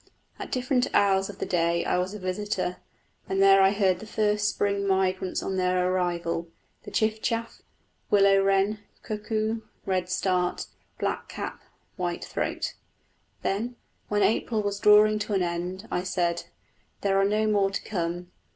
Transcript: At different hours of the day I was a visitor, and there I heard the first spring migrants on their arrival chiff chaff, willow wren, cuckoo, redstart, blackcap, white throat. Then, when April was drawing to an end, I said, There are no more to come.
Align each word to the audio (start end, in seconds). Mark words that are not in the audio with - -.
At 0.39 0.51
different 0.51 0.87
hours 0.95 1.29
of 1.29 1.37
the 1.37 1.45
day 1.45 1.85
I 1.85 1.99
was 1.99 2.15
a 2.15 2.19
visitor, 2.19 2.77
and 3.29 3.39
there 3.39 3.61
I 3.61 3.69
heard 3.69 3.99
the 3.99 4.07
first 4.07 4.49
spring 4.49 4.87
migrants 4.87 5.43
on 5.43 5.57
their 5.57 5.93
arrival 5.93 6.47
chiff 6.91 7.21
chaff, 7.21 7.61
willow 8.09 8.41
wren, 8.41 8.79
cuckoo, 9.03 9.61
redstart, 9.85 10.65
blackcap, 10.99 11.59
white 11.97 12.25
throat. 12.25 12.73
Then, 13.43 13.75
when 14.07 14.23
April 14.23 14.63
was 14.63 14.79
drawing 14.79 15.19
to 15.19 15.33
an 15.33 15.43
end, 15.43 15.87
I 15.91 16.01
said, 16.01 16.45
There 17.01 17.19
are 17.19 17.23
no 17.23 17.45
more 17.45 17.69
to 17.69 17.83
come. 17.83 18.31